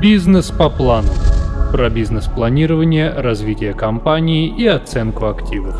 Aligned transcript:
Бизнес 0.00 0.52
по 0.52 0.70
плану. 0.70 1.08
Про 1.72 1.90
бизнес-планирование, 1.90 3.10
развитие 3.10 3.74
компании 3.74 4.46
и 4.56 4.64
оценку 4.64 5.26
активов. 5.26 5.74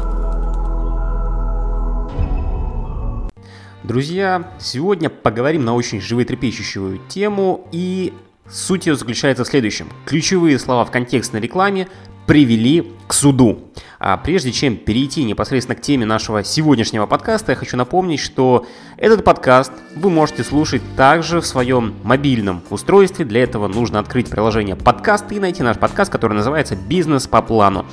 Друзья, 3.84 4.52
сегодня 4.58 5.08
поговорим 5.08 5.64
на 5.64 5.76
очень 5.76 6.00
животрепещущую 6.00 6.98
тему 7.06 7.68
и 7.70 8.12
суть 8.50 8.88
ее 8.88 8.96
заключается 8.96 9.44
в 9.44 9.46
следующем. 9.46 9.86
Ключевые 10.04 10.58
слова 10.58 10.84
в 10.84 10.90
контекстной 10.90 11.40
рекламе 11.40 11.86
привели 12.28 12.92
к 13.08 13.14
суду. 13.14 13.70
А 13.98 14.18
прежде 14.18 14.52
чем 14.52 14.76
перейти 14.76 15.24
непосредственно 15.24 15.74
к 15.74 15.80
теме 15.80 16.04
нашего 16.04 16.44
сегодняшнего 16.44 17.06
подкаста, 17.06 17.52
я 17.52 17.56
хочу 17.56 17.76
напомнить, 17.78 18.20
что 18.20 18.66
этот 18.98 19.24
подкаст 19.24 19.72
вы 19.96 20.10
можете 20.10 20.44
слушать 20.44 20.82
также 20.94 21.40
в 21.40 21.46
своем 21.46 21.94
мобильном 22.04 22.62
устройстве. 22.68 23.24
Для 23.24 23.42
этого 23.42 23.66
нужно 23.66 23.98
открыть 23.98 24.28
приложение 24.28 24.76
подкаст 24.76 25.32
и 25.32 25.40
найти 25.40 25.62
наш 25.62 25.78
подкаст, 25.78 26.12
который 26.12 26.34
называется 26.34 26.76
«Бизнес 26.76 27.26
по 27.26 27.40
плану». 27.40 27.86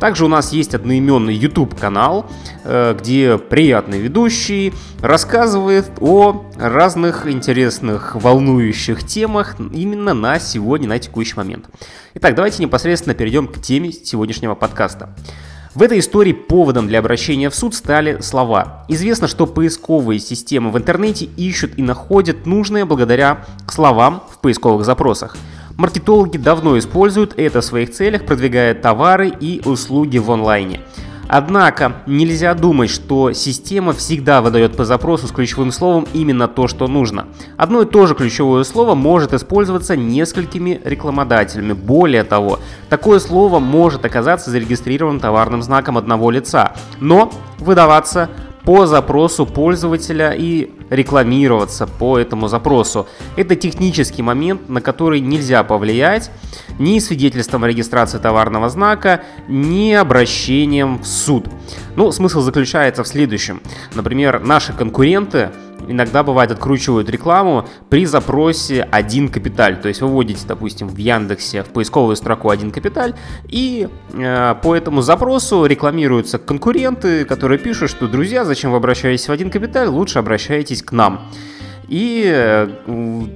Также 0.00 0.24
у 0.24 0.28
нас 0.28 0.52
есть 0.52 0.74
одноименный 0.74 1.34
YouTube 1.34 1.78
канал, 1.78 2.26
э, 2.64 2.96
где 2.98 3.36
приятный 3.36 4.00
ведущий 4.00 4.72
рассказывает 5.02 5.90
о 6.00 6.46
разных 6.56 7.30
интересных, 7.30 8.16
волнующих 8.16 9.06
темах 9.06 9.56
именно 9.58 10.14
на 10.14 10.38
сегодня, 10.40 10.88
на 10.88 10.98
текущий 10.98 11.34
момент. 11.36 11.66
Итак, 12.14 12.34
давайте 12.34 12.62
непосредственно 12.62 13.14
перейдем 13.14 13.46
к 13.46 13.60
теме 13.60 13.92
сегодняшнего 13.92 14.54
подкаста. 14.54 15.14
В 15.74 15.82
этой 15.82 16.00
истории 16.00 16.32
поводом 16.32 16.88
для 16.88 16.98
обращения 16.98 17.48
в 17.48 17.54
суд 17.54 17.74
стали 17.74 18.20
слова. 18.22 18.86
Известно, 18.88 19.28
что 19.28 19.46
поисковые 19.46 20.18
системы 20.18 20.70
в 20.70 20.78
интернете 20.78 21.26
ищут 21.36 21.78
и 21.78 21.82
находят 21.82 22.46
нужное 22.46 22.86
благодаря 22.86 23.44
словам 23.68 24.24
в 24.32 24.38
поисковых 24.40 24.84
запросах. 24.84 25.36
Маркетологи 25.80 26.36
давно 26.36 26.78
используют 26.78 27.32
это 27.38 27.62
в 27.62 27.64
своих 27.64 27.90
целях, 27.90 28.26
продвигая 28.26 28.74
товары 28.74 29.30
и 29.30 29.62
услуги 29.64 30.18
в 30.18 30.30
онлайне. 30.30 30.80
Однако 31.26 32.02
нельзя 32.06 32.52
думать, 32.52 32.90
что 32.90 33.32
система 33.32 33.94
всегда 33.94 34.42
выдает 34.42 34.76
по 34.76 34.84
запросу 34.84 35.26
с 35.26 35.32
ключевым 35.32 35.72
словом 35.72 36.06
именно 36.12 36.48
то, 36.48 36.68
что 36.68 36.86
нужно. 36.86 37.28
Одно 37.56 37.80
и 37.80 37.86
то 37.86 38.06
же 38.06 38.14
ключевое 38.14 38.64
слово 38.64 38.94
может 38.94 39.32
использоваться 39.32 39.96
несколькими 39.96 40.82
рекламодателями. 40.84 41.72
Более 41.72 42.24
того, 42.24 42.58
такое 42.90 43.18
слово 43.18 43.58
может 43.58 44.04
оказаться 44.04 44.50
зарегистрированным 44.50 45.18
товарным 45.18 45.62
знаком 45.62 45.96
одного 45.96 46.30
лица, 46.30 46.74
но 47.00 47.32
выдаваться 47.58 48.28
по 48.64 48.84
запросу 48.84 49.46
пользователя 49.46 50.34
и 50.36 50.72
рекламироваться 50.90 51.86
по 51.86 52.18
этому 52.18 52.48
запросу. 52.48 53.08
Это 53.36 53.56
технический 53.56 54.22
момент, 54.22 54.68
на 54.68 54.80
который 54.80 55.20
нельзя 55.20 55.62
повлиять 55.64 56.30
ни 56.78 56.98
свидетельством 56.98 57.64
о 57.64 57.68
регистрации 57.68 58.18
товарного 58.18 58.68
знака, 58.68 59.22
ни 59.48 59.92
обращением 59.92 60.98
в 60.98 61.06
суд. 61.06 61.46
Ну, 61.96 62.12
смысл 62.12 62.40
заключается 62.40 63.04
в 63.04 63.08
следующем. 63.08 63.60
Например, 63.94 64.40
наши 64.40 64.72
конкуренты 64.72 65.50
иногда 65.88 66.22
бывает 66.22 66.50
откручивают 66.50 67.08
рекламу 67.08 67.66
при 67.88 68.06
запросе 68.06 68.86
один 68.90 69.28
капиталь. 69.28 69.80
То 69.80 69.88
есть 69.88 70.00
вы 70.00 70.08
вводите, 70.08 70.46
допустим, 70.46 70.88
в 70.88 70.96
Яндексе 70.96 71.62
в 71.62 71.68
поисковую 71.68 72.16
строку 72.16 72.50
один 72.50 72.70
капиталь, 72.70 73.14
и 73.48 73.88
э, 74.12 74.54
по 74.62 74.76
этому 74.76 75.02
запросу 75.02 75.66
рекламируются 75.66 76.38
конкуренты, 76.38 77.24
которые 77.24 77.58
пишут, 77.58 77.90
что, 77.90 78.06
друзья, 78.06 78.44
зачем 78.44 78.70
вы 78.70 78.76
обращаетесь 78.76 79.28
в 79.28 79.32
один 79.32 79.50
капиталь, 79.50 79.88
лучше 79.88 80.18
обращайтесь 80.18 80.82
к 80.82 80.92
нам. 80.92 81.30
И 81.90 82.24
э, 82.24 82.68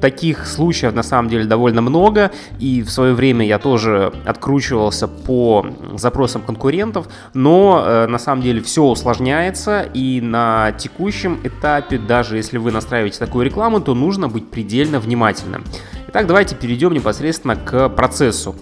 таких 0.00 0.46
случаев 0.46 0.94
на 0.94 1.02
самом 1.02 1.28
деле 1.28 1.44
довольно 1.44 1.82
много. 1.82 2.30
И 2.60 2.82
в 2.82 2.90
свое 2.90 3.12
время 3.12 3.44
я 3.44 3.58
тоже 3.58 4.12
откручивался 4.24 5.08
по 5.08 5.66
запросам 5.96 6.40
конкурентов. 6.40 7.08
Но 7.34 7.82
э, 7.84 8.06
на 8.06 8.18
самом 8.18 8.42
деле 8.42 8.62
все 8.62 8.84
усложняется. 8.84 9.82
И 9.92 10.20
на 10.20 10.72
текущем 10.72 11.40
этапе, 11.42 11.98
даже 11.98 12.36
если 12.36 12.58
вы 12.58 12.70
настраиваете 12.70 13.18
такую 13.18 13.44
рекламу, 13.44 13.80
то 13.80 13.94
нужно 13.94 14.28
быть 14.28 14.48
предельно 14.48 15.00
внимательным. 15.00 15.64
Итак, 16.08 16.28
давайте 16.28 16.54
перейдем 16.54 16.92
непосредственно 16.94 17.56
к 17.56 17.88
процессу. 17.88 18.54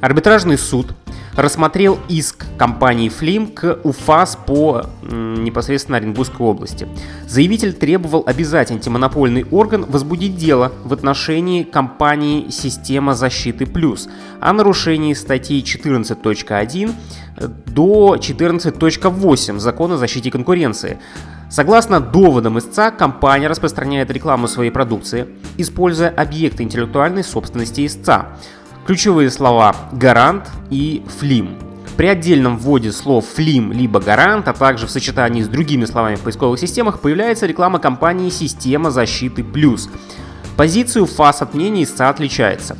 Арбитражный 0.00 0.58
суд 0.58 0.88
рассмотрел 1.36 1.98
иск 2.08 2.46
компании 2.58 3.08
Флим 3.08 3.48
к 3.48 3.78
УФАС 3.82 4.38
по 4.46 4.86
непосредственно 5.02 5.98
Оренбургской 5.98 6.46
области. 6.46 6.88
Заявитель 7.26 7.72
требовал 7.72 8.22
обязать 8.26 8.70
антимонопольный 8.70 9.44
орган 9.50 9.84
возбудить 9.88 10.36
дело 10.36 10.72
в 10.84 10.92
отношении 10.92 11.62
компании 11.62 12.50
«Система 12.50 13.14
защиты 13.14 13.66
плюс» 13.66 14.08
о 14.40 14.52
нарушении 14.52 15.14
статьи 15.14 15.62
14.1 15.62 16.92
до 17.66 18.16
14.8 18.16 19.58
Закона 19.58 19.94
о 19.94 19.98
защите 19.98 20.30
конкуренции. 20.30 20.98
Согласно 21.50 22.00
доводам 22.00 22.58
истца, 22.58 22.90
компания 22.90 23.48
распространяет 23.48 24.10
рекламу 24.10 24.48
своей 24.48 24.70
продукции, 24.70 25.28
используя 25.56 26.08
объекты 26.08 26.62
интеллектуальной 26.62 27.22
собственности 27.22 27.86
истца. 27.86 28.36
Ключевые 28.86 29.30
слова 29.30 29.74
«гарант» 29.92 30.50
и 30.68 31.02
«флим». 31.18 31.56
При 31.96 32.06
отдельном 32.06 32.58
вводе 32.58 32.92
слов 32.92 33.24
«флим» 33.34 33.72
либо 33.72 33.98
«гарант», 33.98 34.46
а 34.46 34.52
также 34.52 34.86
в 34.86 34.90
сочетании 34.90 35.40
с 35.40 35.48
другими 35.48 35.86
словами 35.86 36.16
в 36.16 36.20
поисковых 36.20 36.60
системах 36.60 37.00
появляется 37.00 37.46
реклама 37.46 37.78
компании 37.78 38.28
«Система 38.28 38.90
защиты 38.90 39.42
плюс». 39.42 39.88
Позицию 40.58 41.06
ФАС 41.06 41.40
от 41.40 41.54
мнений 41.54 41.84
истца 41.84 42.10
отличается. 42.10 42.76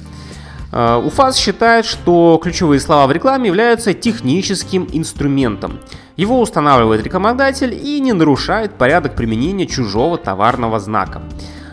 Э, 0.72 1.00
УФАС 1.02 1.38
считает, 1.38 1.86
что 1.86 2.38
ключевые 2.42 2.80
слова 2.80 3.06
в 3.06 3.12
рекламе 3.12 3.46
являются 3.46 3.94
техническим 3.94 4.86
инструментом. 4.92 5.80
Его 6.16 6.38
устанавливает 6.38 7.02
рекламодатель 7.02 7.72
и 7.72 7.98
не 8.00 8.12
нарушает 8.12 8.74
порядок 8.74 9.16
применения 9.16 9.66
чужого 9.66 10.18
товарного 10.18 10.80
знака. 10.80 11.22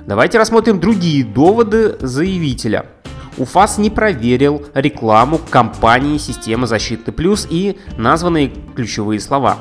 Давайте 0.07 0.37
рассмотрим 0.37 0.79
другие 0.79 1.25
доводы 1.25 1.97
заявителя– 1.99 2.85
УФАС 3.41 3.79
не 3.79 3.89
проверил 3.89 4.67
рекламу 4.75 5.39
компании 5.49 6.19
«Система 6.19 6.67
защиты 6.67 7.11
плюс» 7.11 7.47
и 7.49 7.75
названные 7.97 8.51
ключевые 8.75 9.19
слова. 9.19 9.57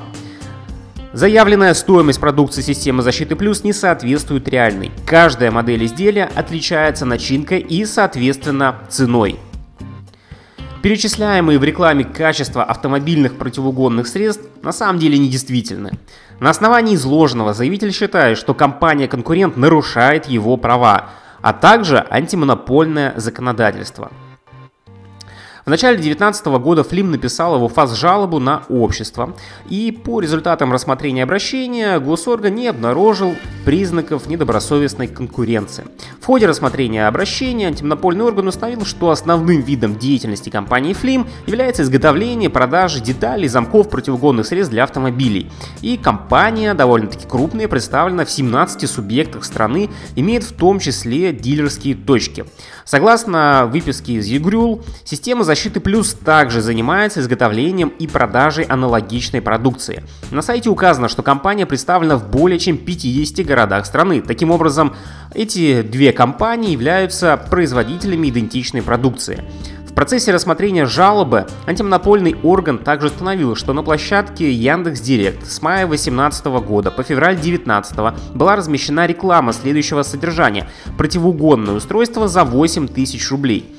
Заявленная 1.14 1.72
стоимость 1.72 2.20
продукции 2.20 2.60
системы 2.60 3.02
защиты 3.02 3.36
плюс 3.36 3.64
не 3.64 3.72
соответствует 3.72 4.46
реальной. 4.48 4.92
Каждая 5.06 5.50
модель 5.50 5.86
изделия 5.86 6.30
отличается 6.34 7.06
начинкой 7.06 7.60
и, 7.60 7.86
соответственно, 7.86 8.76
ценой. 8.90 9.38
Перечисляемые 10.82 11.58
в 11.58 11.64
рекламе 11.64 12.04
качества 12.04 12.62
автомобильных 12.62 13.38
противоугонных 13.38 14.06
средств 14.06 14.44
на 14.62 14.72
самом 14.72 14.98
деле 14.98 15.18
недействительны. 15.18 15.92
На 16.38 16.50
основании 16.50 16.96
изложенного 16.96 17.54
заявитель 17.54 17.92
считает, 17.92 18.36
что 18.36 18.52
компания-конкурент 18.52 19.56
нарушает 19.56 20.26
его 20.26 20.58
права, 20.58 21.10
а 21.42 21.52
также 21.52 22.06
антимонопольное 22.10 23.14
законодательство. 23.16 24.10
В 25.66 25.70
начале 25.70 25.96
2019 25.96 26.46
года 26.46 26.82
Флим 26.82 27.10
написал 27.10 27.56
его 27.56 27.68
ФАС 27.68 27.94
жалобу 27.94 28.38
на 28.38 28.62
общество, 28.68 29.34
и 29.68 29.92
по 29.92 30.20
результатам 30.20 30.72
рассмотрения 30.72 31.22
обращения 31.22 32.00
госорган 32.00 32.54
не 32.54 32.66
обнаружил 32.66 33.36
признаков 33.64 34.26
недобросовестной 34.26 35.08
конкуренции. 35.08 35.84
В 36.20 36.26
ходе 36.26 36.46
рассмотрения 36.46 37.06
обращения 37.06 37.66
антимонопольный 37.66 38.24
орган 38.24 38.48
установил, 38.48 38.84
что 38.84 39.10
основным 39.10 39.60
видом 39.60 39.96
деятельности 39.96 40.50
компании 40.50 40.92
Флим 40.92 41.26
является 41.46 41.82
изготовление 41.82 42.50
продажа 42.50 43.00
деталей 43.00 43.48
замков 43.48 43.88
противоугонных 43.88 44.46
средств 44.46 44.72
для 44.72 44.84
автомобилей. 44.84 45.50
И 45.82 45.96
компания, 45.96 46.74
довольно-таки 46.74 47.26
крупная, 47.26 47.68
представлена 47.68 48.24
в 48.24 48.30
17 48.30 48.88
субъектах 48.88 49.44
страны, 49.44 49.90
имеет 50.16 50.44
в 50.44 50.52
том 50.52 50.78
числе 50.78 51.32
дилерские 51.32 51.94
точки. 51.94 52.44
Согласно 52.84 53.68
выписке 53.70 54.14
из 54.14 54.26
ЕГРЮЛ, 54.26 54.82
система 55.04 55.44
защиты 55.44 55.80
Плюс 55.80 56.14
также 56.14 56.60
занимается 56.60 57.20
изготовлением 57.20 57.88
и 57.98 58.06
продажей 58.06 58.64
аналогичной 58.64 59.40
продукции. 59.40 60.02
На 60.30 60.42
сайте 60.42 60.70
указано, 60.70 61.08
что 61.08 61.22
компания 61.22 61.66
представлена 61.66 62.16
в 62.16 62.30
более 62.30 62.58
чем 62.58 62.76
50 62.76 63.46
городах 63.50 63.84
страны. 63.84 64.22
Таким 64.22 64.50
образом, 64.50 64.94
эти 65.34 65.82
две 65.82 66.12
компании 66.12 66.70
являются 66.70 67.36
производителями 67.36 68.28
идентичной 68.28 68.82
продукции. 68.82 69.42
В 69.90 69.92
процессе 69.92 70.32
рассмотрения 70.32 70.86
жалобы 70.86 71.46
антимонопольный 71.66 72.36
орган 72.44 72.78
также 72.78 73.08
установил, 73.08 73.56
что 73.56 73.72
на 73.72 73.82
площадке 73.82 74.52
Яндекс 74.52 75.00
Директ 75.00 75.44
с 75.50 75.60
мая 75.62 75.84
2018 75.84 76.46
года 76.64 76.92
по 76.92 77.02
февраль 77.02 77.34
2019 77.34 78.34
была 78.34 78.54
размещена 78.54 79.06
реклама 79.06 79.52
следующего 79.52 80.04
содержания– 80.04 80.68
противоугонное 80.96 81.74
устройство 81.74 82.28
за 82.28 82.44
8 82.44 82.86
тысяч 82.86 83.28
рублей. 83.32 83.74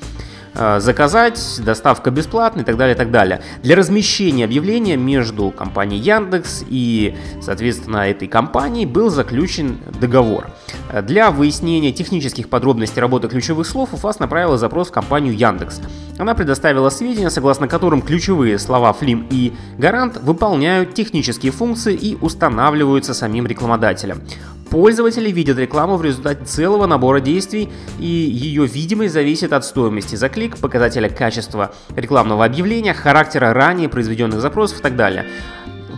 Э, 0.54 0.80
заказать, 0.80 1.60
доставка 1.64 2.10
бесплатная 2.10 2.62
и 2.62 2.66
так 2.66 2.76
далее, 2.76 2.94
и 2.94 2.98
так 2.98 3.10
далее. 3.10 3.42
Для 3.62 3.76
размещения 3.76 4.44
объявления 4.44 4.96
между 4.96 5.50
компанией 5.50 6.00
Яндекс 6.00 6.64
и, 6.68 7.16
соответственно, 7.40 8.08
этой 8.08 8.28
компанией 8.28 8.86
был 8.86 9.10
заключен 9.10 9.78
договор. 10.00 10.48
Для 11.02 11.30
выяснения 11.30 11.92
технических 11.92 12.48
подробностей 12.48 13.00
работы 13.00 13.28
ключевых 13.28 13.66
слов 13.66 13.94
УФАС 13.94 14.18
направила 14.18 14.58
запрос 14.58 14.88
в 14.88 14.92
компанию 14.92 15.34
Яндекс. 15.34 15.80
Она 16.18 16.34
предоставила 16.34 16.90
сведения, 16.90 17.30
согласно 17.30 17.68
которым 17.68 18.02
ключевые 18.02 18.58
слова 18.58 18.92
«флим» 18.92 19.26
и 19.30 19.52
«гарант» 19.78 20.18
выполняют 20.22 20.94
технические 20.94 21.52
функции 21.52 21.94
и 21.94 22.16
устанавливаются 22.20 23.14
самим 23.14 23.46
рекламодателем. 23.46 24.22
Пользователи 24.72 25.30
видят 25.30 25.58
рекламу 25.58 25.98
в 25.98 26.02
результате 26.02 26.46
целого 26.46 26.86
набора 26.86 27.20
действий, 27.20 27.68
и 28.00 28.06
ее 28.06 28.64
видимость 28.64 29.12
зависит 29.12 29.52
от 29.52 29.66
стоимости 29.66 30.16
за 30.16 30.30
клик, 30.30 30.56
показателя 30.56 31.10
качества 31.10 31.74
рекламного 31.94 32.46
объявления, 32.46 32.94
характера 32.94 33.52
ранее 33.52 33.90
произведенных 33.90 34.40
запросов 34.40 34.80
и 34.80 34.82
так 34.82 34.96
далее. 34.96 35.26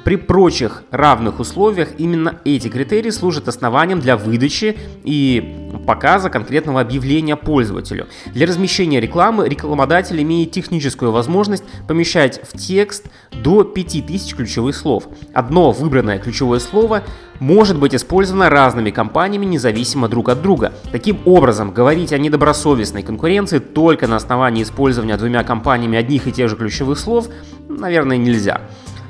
При 0.05 0.17
прочих 0.17 0.83
равных 0.91 1.39
условиях 1.39 1.91
именно 1.99 2.41
эти 2.45 2.67
критерии 2.67 3.11
служат 3.11 3.47
основанием 3.47 4.01
для 4.01 4.17
выдачи 4.17 4.77
и 5.05 5.64
показа 5.85 6.31
конкретного 6.31 6.81
объявления 6.81 7.37
пользователю. 7.37 8.07
Для 8.27 8.47
размещения 8.47 9.01
рекламы 9.01 9.49
рекламодатель 9.49 10.21
имеет 10.23 10.51
техническую 10.51 11.13
возможность 11.13 11.65
помещать 11.87 12.41
в 12.43 12.57
текст 12.59 13.07
до 13.33 13.65
5000 13.65 14.35
ключевых 14.35 14.75
слов. 14.77 15.09
Одно 15.33 15.73
выбранное 15.73 16.19
ключевое 16.19 16.59
слово 16.59 17.03
может 17.41 17.79
быть 17.79 17.95
использовано 17.95 18.51
разными 18.51 18.91
компаниями 18.91 19.47
независимо 19.47 20.09
друг 20.09 20.29
от 20.29 20.43
друга. 20.43 20.73
Таким 20.93 21.19
образом, 21.25 21.73
говорить 21.73 22.13
о 22.13 22.19
недобросовестной 22.19 23.03
конкуренции 23.03 23.59
только 23.59 24.07
на 24.07 24.17
основании 24.17 24.63
использования 24.63 25.17
двумя 25.17 25.45
компаниями 25.45 25.99
одних 25.99 26.27
и 26.27 26.33
тех 26.33 26.49
же 26.49 26.57
ключевых 26.57 26.99
слов, 26.99 27.29
наверное, 27.69 28.17
нельзя. 28.17 28.63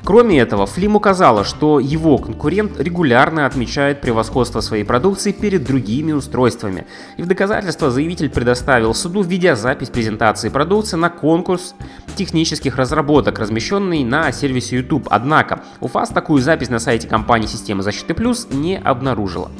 Кроме 0.05 0.39
этого, 0.39 0.67
Флим 0.67 0.97
указала, 0.97 1.45
что 1.45 1.81
его 1.81 2.19
конкурент 2.19 2.79
регулярно 2.79 3.47
отмечает 3.47 4.03
превосходство 4.03 4.61
своей 4.61 4.85
продукции 4.85 5.33
перед 5.33 5.65
другими 5.65 6.12
устройствами. 6.12 6.87
И 7.17 7.23
в 7.23 7.27
доказательство 7.27 7.91
заявитель 7.91 8.29
предоставил 8.29 8.93
суду 8.93 9.23
видеозапись 9.23 9.89
презентации 9.89 10.51
продукции 10.51 10.99
на 10.99 11.09
конкурс 11.09 11.75
технических 12.17 12.77
разработок, 12.77 13.39
размещенный 13.39 14.05
на 14.05 14.31
сервисе 14.31 14.77
YouTube. 14.77 15.09
Однако, 15.11 15.62
УФАС 15.81 16.11
такую 16.11 16.43
запись 16.43 16.69
на 16.69 16.81
сайте 16.81 17.09
компании 17.09 17.47
Системы 17.47 17.83
защиты 17.83 18.12
Плюс 18.12 18.47
не 18.51 18.77
обнаружила. 18.77 19.51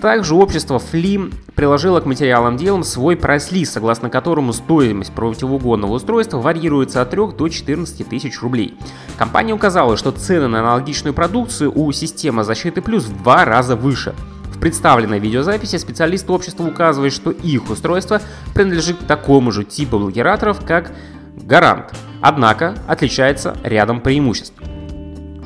Также 0.00 0.34
общество 0.34 0.78
Флим 0.78 1.30
приложило 1.54 2.00
к 2.00 2.06
материалам 2.06 2.56
делом 2.56 2.84
свой 2.84 3.16
прайс-лист, 3.16 3.74
согласно 3.74 4.08
которому 4.08 4.54
стоимость 4.54 5.12
противоугонного 5.12 5.92
устройства 5.92 6.38
варьируется 6.38 7.02
от 7.02 7.10
3 7.10 7.32
до 7.36 7.48
14 7.48 8.08
тысяч 8.08 8.40
рублей. 8.40 8.78
Компания 9.18 9.52
указала, 9.52 9.98
что 9.98 10.10
цены 10.10 10.48
на 10.48 10.60
аналогичную 10.60 11.12
продукцию 11.12 11.78
у 11.78 11.92
системы 11.92 12.44
защиты 12.44 12.80
плюс 12.80 13.04
в 13.04 13.22
два 13.22 13.44
раза 13.44 13.76
выше. 13.76 14.14
В 14.54 14.58
представленной 14.58 15.18
видеозаписи 15.18 15.76
специалист 15.76 16.30
общества 16.30 16.64
указывает, 16.66 17.12
что 17.12 17.30
их 17.30 17.68
устройство 17.68 18.22
принадлежит 18.54 18.96
к 18.96 19.06
такому 19.06 19.52
же 19.52 19.64
типу 19.64 19.98
блокираторов, 19.98 20.64
как 20.64 20.92
Гарант, 21.36 21.92
однако 22.22 22.74
отличается 22.86 23.56
рядом 23.64 24.00
преимуществ. 24.00 24.54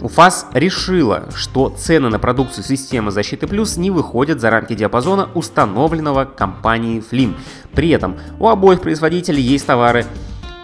УФАС 0.05 0.49
решила, 0.53 1.31
что 1.35 1.71
цены 1.71 2.11
на 2.11 2.19
продукцию 2.19 2.63
системы 2.63 3.11
защиты 3.11 3.47
плюс 3.47 3.79
не 3.79 3.91
выходят 3.91 4.39
за 4.39 4.51
рамки 4.51 4.75
диапазона, 4.75 5.31
установленного 5.35 6.27
компанией 6.27 7.01
Flim. 7.01 7.35
При 7.73 7.89
этом 7.89 8.19
у 8.39 8.49
обоих 8.49 8.83
производителей 8.83 9.43
есть 9.43 9.65
товары 9.65 10.05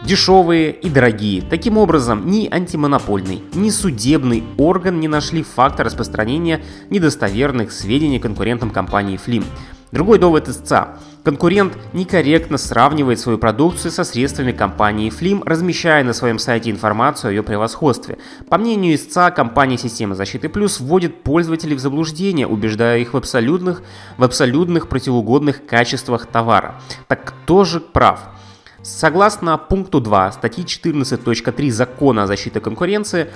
дешевые 0.05 0.73
и 0.73 0.91
дорогие. 0.91 1.41
Таким 1.41 1.79
образом, 1.79 2.31
ни 2.31 2.49
антимонопольный, 2.53 3.43
ни 3.55 3.71
судебный 3.71 4.45
орган 4.59 5.01
не 5.01 5.09
нашли 5.09 5.43
факта 5.43 5.85
распространения 5.85 6.61
недостоверных 6.91 7.73
сведений 7.73 8.19
конкурентам 8.19 8.69
компании 8.69 9.19
Flim. 9.19 9.45
Другой 9.93 10.19
довод 10.19 10.49
истца. 10.49 10.99
Конкурент 11.25 11.77
некорректно 11.93 12.59
сравнивает 12.59 13.19
свою 13.19 13.39
продукцию 13.39 13.91
со 13.91 14.05
средствами 14.05 14.53
компании 14.53 15.11
Flim, 15.11 15.43
размещая 15.45 16.05
на 16.05 16.13
своем 16.13 16.39
сайте 16.39 16.71
информацию 16.71 17.29
о 17.29 17.33
ее 17.33 17.43
превосходстве. 17.43 18.19
По 18.49 18.57
мнению 18.57 18.95
истца, 18.95 19.31
компания 19.33 19.77
Система 19.79 20.15
защиты 20.15 20.49
Плюс 20.49 20.79
вводит 20.79 21.25
пользователей 21.25 21.75
в 21.75 21.81
заблуждение, 21.81 22.47
убеждая 22.47 23.01
их 23.01 23.15
в 23.15 23.17
абсолютных, 23.17 23.83
в 24.17 24.23
абсолютных 24.23 24.89
противоугодных 24.89 25.67
качествах 25.67 26.27
товара. 26.27 26.81
Так 27.09 27.25
кто 27.25 27.65
же 27.65 27.81
прав? 27.81 28.21
Согласно 28.83 29.59
пункту 29.59 30.01
2 30.01 30.33
статьи 30.33 30.65
14.3 30.65 31.71
Закона 31.71 32.23
о 32.23 32.27
защите 32.27 32.61
конкуренции, 32.61 33.29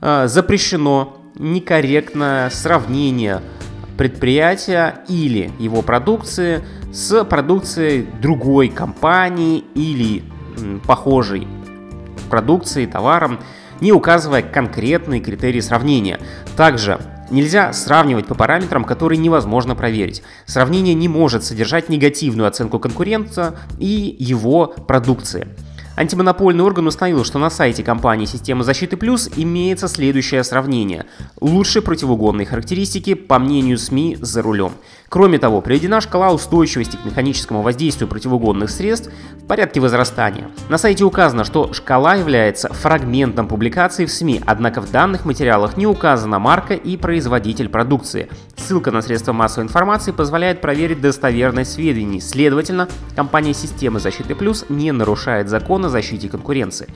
э, 0.00 0.28
запрещено 0.28 1.16
некорректное 1.34 2.50
сравнение 2.50 3.42
предприятия 3.98 5.00
или 5.08 5.50
его 5.58 5.82
продукции 5.82 6.62
с 6.92 7.24
продукцией 7.24 8.06
другой 8.22 8.68
компании 8.68 9.64
или 9.74 10.22
похожей 10.86 11.46
продукции, 12.30 12.86
товаром, 12.86 13.40
не 13.80 13.92
указывая 13.92 14.42
конкретные 14.42 15.20
критерии 15.20 15.60
сравнения. 15.60 16.20
Также 16.56 16.98
нельзя 17.30 17.72
сравнивать 17.72 18.26
по 18.26 18.34
параметрам, 18.34 18.84
которые 18.84 19.18
невозможно 19.18 19.74
проверить. 19.74 20.22
Сравнение 20.46 20.94
не 20.94 21.08
может 21.08 21.44
содержать 21.44 21.88
негативную 21.88 22.48
оценку 22.48 22.78
конкурента 22.78 23.58
и 23.78 24.16
его 24.18 24.66
продукции. 24.66 25.48
Антимонопольный 25.98 26.62
орган 26.62 26.86
установил, 26.86 27.24
что 27.24 27.40
на 27.40 27.50
сайте 27.50 27.82
компании 27.82 28.24
Система 28.24 28.62
защиты 28.62 28.96
Плюс 28.96 29.28
имеется 29.34 29.88
следующее 29.88 30.44
сравнение. 30.44 31.06
Лучшие 31.40 31.82
противоугонные 31.82 32.46
характеристики 32.46 33.14
по 33.14 33.40
мнению 33.40 33.78
СМИ 33.78 34.16
за 34.20 34.40
рулем. 34.42 34.74
Кроме 35.08 35.38
того, 35.38 35.60
приведена 35.60 36.00
шкала 36.00 36.32
устойчивости 36.32 36.96
к 36.96 37.04
механическому 37.04 37.62
воздействию 37.62 38.08
противоугонных 38.08 38.70
средств 38.70 39.10
в 39.42 39.46
порядке 39.46 39.80
возрастания. 39.80 40.48
На 40.68 40.78
сайте 40.78 41.02
указано, 41.02 41.42
что 41.42 41.72
шкала 41.72 42.14
является 42.14 42.72
фрагментом 42.72 43.48
публикации 43.48 44.04
в 44.04 44.12
СМИ, 44.12 44.42
однако 44.46 44.80
в 44.80 44.92
данных 44.92 45.24
материалах 45.24 45.76
не 45.76 45.86
указана 45.86 46.38
марка 46.38 46.74
и 46.74 46.96
производитель 46.96 47.70
продукции. 47.70 48.28
Ссылка 48.56 48.92
на 48.92 49.00
средства 49.00 49.32
массовой 49.32 49.64
информации 49.64 50.12
позволяет 50.12 50.60
проверить 50.60 51.00
достоверность 51.00 51.72
сведений. 51.72 52.20
Следовательно, 52.20 52.86
компания 53.16 53.54
Системы 53.54 53.98
защиты 53.98 54.34
Плюс 54.34 54.66
не 54.68 54.92
нарушает 54.92 55.48
закон 55.48 55.87
о 55.88 55.90
защите 55.90 56.28
конкуренции. 56.28 56.88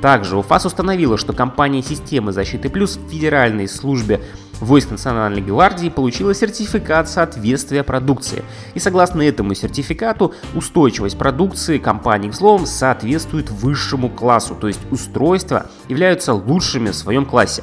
Также 0.00 0.36
УФАС 0.36 0.66
установила, 0.66 1.16
что 1.16 1.32
компания 1.32 1.82
Системы 1.82 2.32
защиты 2.32 2.68
Плюс 2.68 2.96
в 2.96 3.08
Федеральной 3.08 3.68
службе 3.68 4.20
войск 4.60 4.90
Национальной 4.90 5.42
гвардии 5.42 5.88
получила 5.88 6.34
сертификат 6.34 7.08
соответствия 7.08 7.82
продукции. 7.82 8.44
И 8.74 8.78
согласно 8.78 9.22
этому 9.22 9.54
сертификату, 9.54 10.34
устойчивость 10.54 11.18
продукции 11.18 11.78
компании 11.78 12.28
взломом 12.28 12.66
соответствует 12.66 13.50
высшему 13.50 14.08
классу, 14.08 14.54
то 14.54 14.68
есть 14.68 14.80
устройства 14.90 15.66
являются 15.88 16.32
лучшими 16.32 16.90
в 16.90 16.96
своем 16.96 17.26
классе. 17.26 17.62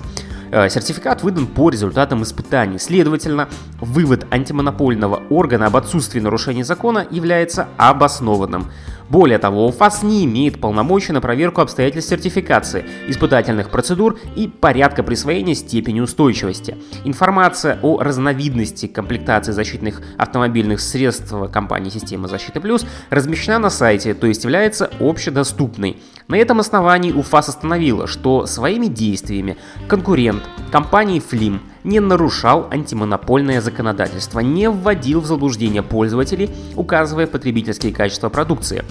Э, 0.51 0.67
сертификат 0.69 1.21
выдан 1.23 1.45
по 1.45 1.69
результатам 1.69 2.23
испытаний. 2.23 2.79
Следовательно, 2.79 3.49
вывод 3.79 4.25
антимонопольного 4.31 5.21
органа 5.29 5.67
об 5.67 5.77
отсутствии 5.77 6.19
нарушений 6.19 6.63
закона 6.63 7.05
является 7.09 7.67
обоснованным. 7.77 8.71
Более 9.09 9.39
того, 9.39 9.67
УФАС 9.67 10.03
не 10.03 10.23
имеет 10.25 10.61
полномочий 10.61 11.13
на 11.13 11.19
проверку 11.19 11.61
обстоятельств 11.61 12.11
сертификации, 12.11 12.85
испытательных 13.07 13.71
процедур 13.71 14.19
и 14.35 14.47
порядка 14.47 15.01
присвоения 15.01 15.55
степени 15.55 15.99
устойчивости. 15.99 16.77
Информация 17.05 17.79
о 17.81 17.99
разновидности 18.03 18.85
комплектации 18.85 19.51
защитных 19.51 20.03
автомобильных 20.17 20.79
средств 20.79 21.33
компании 21.51 21.89
Система 21.89 22.27
защиты 22.27 22.59
Плюс 22.59 22.85
размещена 23.09 23.57
на 23.57 23.69
сайте, 23.71 24.13
то 24.13 24.27
есть 24.27 24.43
является 24.43 24.91
общедоступной. 24.99 25.97
На 26.29 26.35
этом 26.35 26.59
основании 26.59 27.11
УФАС 27.11 27.49
установила, 27.49 28.05
что 28.05 28.45
своими 28.45 28.85
действиями 28.85 29.57
конкурент 29.87 30.43
компании 30.71 31.19
Flim 31.19 31.59
не 31.83 31.99
нарушал 31.99 32.67
антимонопольное 32.69 33.61
законодательство, 33.61 34.39
не 34.39 34.69
вводил 34.69 35.21
в 35.21 35.25
заблуждение 35.25 35.81
пользователей, 35.81 36.51
указывая 36.75 37.25
потребительские 37.25 37.91
качества 37.91 38.29
продукции, 38.29 38.85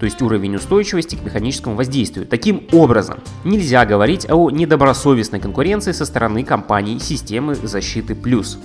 то 0.00 0.04
есть 0.04 0.20
уровень 0.20 0.56
устойчивости 0.56 1.16
к 1.16 1.24
механическому 1.24 1.76
воздействию. 1.76 2.26
Таким 2.26 2.64
образом, 2.72 3.20
нельзя 3.42 3.86
говорить 3.86 4.30
о 4.30 4.50
недобросовестной 4.50 5.40
конкуренции 5.40 5.92
со 5.92 6.04
стороны 6.04 6.44
компаний 6.44 6.98
системы 6.98 7.54
защиты 7.54 8.14
плюс. 8.14 8.58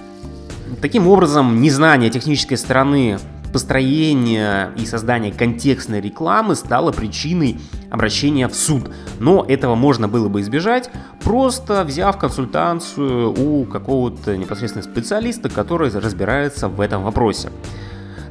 Таким 0.82 1.08
образом, 1.08 1.62
незнание 1.62 2.10
технической 2.10 2.58
стороны 2.58 3.20
построение 3.58 4.70
и 4.78 4.86
создание 4.86 5.34
контекстной 5.34 6.00
рекламы 6.00 6.54
стало 6.56 6.92
причиной 6.92 7.60
обращения 7.90 8.48
в 8.48 8.54
суд. 8.54 8.92
Но 9.20 9.44
этого 9.48 9.74
можно 9.74 10.08
было 10.08 10.30
бы 10.30 10.42
избежать, 10.42 10.92
просто 11.24 11.84
взяв 11.84 12.20
консультацию 12.20 13.34
у 13.34 13.66
какого-то 13.66 14.38
непосредственно 14.38 14.84
специалиста, 14.84 15.50
который 15.50 15.90
разбирается 15.90 16.68
в 16.68 16.80
этом 16.80 17.02
вопросе. 17.02 17.50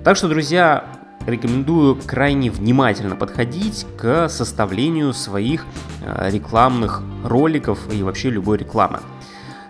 Так 0.04 0.16
что, 0.16 0.28
друзья, 0.28 0.84
рекомендую 1.26 1.96
крайне 2.06 2.52
внимательно 2.52 3.16
подходить 3.16 3.84
к 3.98 4.28
составлению 4.28 5.12
своих 5.12 5.66
э, 6.04 6.30
рекламных 6.30 7.02
роликов 7.24 7.80
и 7.92 8.04
вообще 8.04 8.30
любой 8.30 8.58
рекламы. 8.58 9.00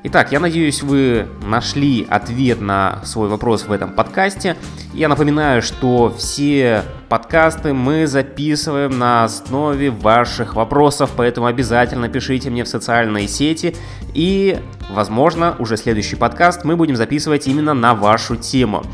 Итак, 0.09 0.31
я 0.31 0.39
надеюсь, 0.39 0.85
вы 0.85 1.27
нашли 1.43 2.07
ответ 2.09 2.61
на 2.61 3.01
свой 3.05 3.29
вопрос 3.29 3.67
в 3.67 3.73
этом 3.73 3.93
подкасте. 3.93 4.57
Я 4.95 5.09
напоминаю, 5.09 5.63
что 5.63 6.15
все 6.17 6.85
подкасты 7.09 7.75
мы 7.75 8.07
записываем 8.07 8.97
на 9.01 9.25
основе 9.25 9.91
ваших 9.91 10.55
вопросов, 10.55 11.11
поэтому 11.17 11.49
обязательно 11.49 12.09
пишите 12.09 12.51
мне 12.51 12.63
в 12.63 12.69
социальные 12.69 13.27
сети. 13.27 13.75
И, 14.15 14.61
возможно, 14.91 15.57
уже 15.59 15.77
следующий 15.77 16.15
подкаст 16.15 16.63
мы 16.63 16.77
будем 16.77 16.95
записывать 16.95 17.49
именно 17.49 17.75
на 17.75 17.97
вашу 17.97 18.37
тему. 18.37 18.85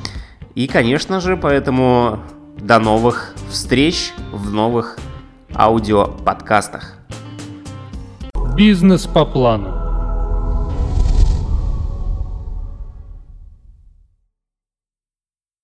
И, 0.54 0.66
конечно 0.66 1.20
же, 1.20 1.36
поэтому 1.36 2.20
до 2.58 2.78
новых 2.78 3.34
встреч 3.50 4.14
в 4.32 4.50
новых 4.50 4.98
аудиоподкастах. 5.54 6.96
Бизнес 8.56 9.06
по 9.06 9.26
плану 9.26 9.81